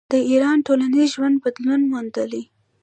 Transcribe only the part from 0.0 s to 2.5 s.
د ایران ټولنیز ژوند بدلون موندلی.